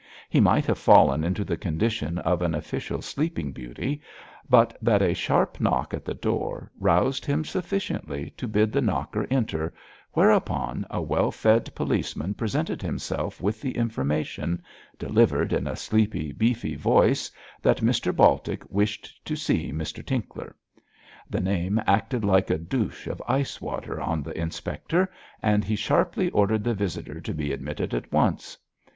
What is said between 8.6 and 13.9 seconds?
the knocker enter, whereupon a well fed policeman presented himself with the